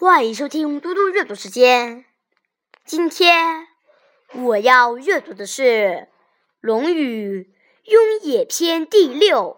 [0.00, 2.04] 欢迎收听嘟嘟阅读时间。
[2.84, 3.66] 今天
[4.32, 5.62] 我要阅读的是
[6.60, 7.52] 《论语·
[7.90, 9.56] 雍也篇》第六。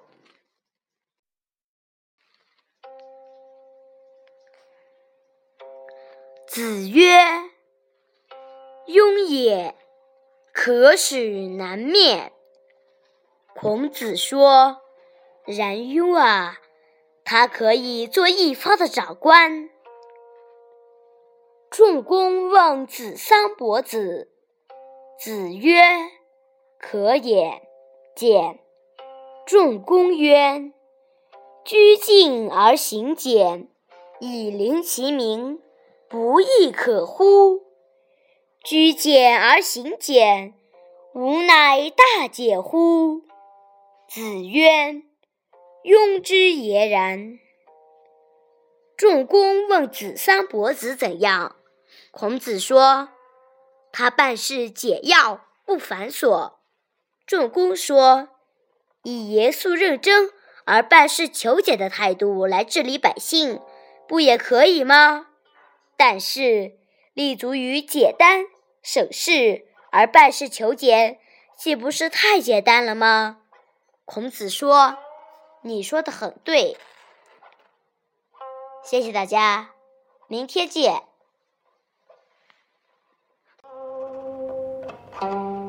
[6.48, 7.20] 子曰
[8.88, 9.76] ：“雍也，
[10.54, 12.32] 可使南面。”
[13.54, 14.80] 孔子说
[15.44, 16.56] ：“然雍啊，
[17.24, 19.68] 他可以做一方的长官。”
[21.70, 24.28] 仲弓问子桑伯子，
[25.20, 25.80] 子曰
[26.80, 27.62] ：“可也。”
[28.16, 28.58] 简。
[29.46, 30.72] 仲弓曰
[31.64, 33.68] ：“居敬而行俭，
[34.18, 35.60] 以临其民，
[36.08, 37.62] 不亦可乎？
[38.64, 40.54] 居简而行俭，
[41.14, 43.22] 吾乃大俭乎？”
[44.10, 45.02] 子曰
[45.86, 47.38] ：“庸之也然。”
[48.98, 51.56] 仲弓问子桑伯子怎样？
[52.10, 53.10] 孔子说
[53.92, 56.54] ：“他办事简要，不繁琐。”
[57.26, 58.28] 仲弓说
[59.04, 60.30] ：“以严肃认真
[60.64, 63.60] 而办事求简的态度来治理百姓，
[64.08, 65.28] 不也可以吗？
[65.96, 66.78] 但是
[67.12, 68.46] 立足于简单
[68.82, 71.20] 省事而办事求简，
[71.56, 73.42] 岂不是太简单了吗？”
[74.04, 74.98] 孔子说
[75.62, 76.76] ：“你说的很对。”
[78.82, 79.70] 谢谢大家，
[80.26, 81.09] 明天见。
[85.20, 85.59] thank you